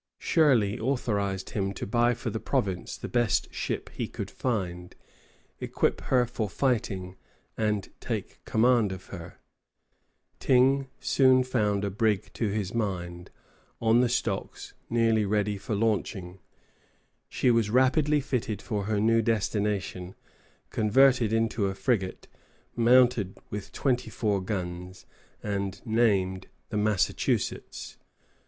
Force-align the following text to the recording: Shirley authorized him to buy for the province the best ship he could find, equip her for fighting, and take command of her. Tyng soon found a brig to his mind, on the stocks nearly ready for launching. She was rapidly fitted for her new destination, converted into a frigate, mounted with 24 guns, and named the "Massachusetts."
Shirley 0.17 0.79
authorized 0.79 1.51
him 1.51 1.73
to 1.73 1.85
buy 1.85 2.15
for 2.15 2.31
the 2.31 2.39
province 2.39 2.97
the 2.97 3.07
best 3.07 3.53
ship 3.53 3.87
he 3.93 4.07
could 4.07 4.31
find, 4.31 4.95
equip 5.59 6.01
her 6.05 6.25
for 6.25 6.49
fighting, 6.49 7.17
and 7.55 7.87
take 7.99 8.43
command 8.43 8.91
of 8.91 9.05
her. 9.09 9.37
Tyng 10.39 10.87
soon 10.99 11.43
found 11.43 11.85
a 11.85 11.91
brig 11.91 12.33
to 12.33 12.47
his 12.47 12.73
mind, 12.73 13.29
on 13.79 14.01
the 14.01 14.09
stocks 14.09 14.73
nearly 14.89 15.23
ready 15.23 15.55
for 15.59 15.75
launching. 15.75 16.39
She 17.29 17.51
was 17.51 17.69
rapidly 17.69 18.21
fitted 18.21 18.59
for 18.59 18.85
her 18.85 18.99
new 18.99 19.21
destination, 19.21 20.15
converted 20.71 21.31
into 21.31 21.67
a 21.67 21.75
frigate, 21.75 22.27
mounted 22.75 23.37
with 23.51 23.71
24 23.71 24.41
guns, 24.41 25.05
and 25.43 25.79
named 25.85 26.47
the 26.69 26.77
"Massachusetts." 26.77 27.99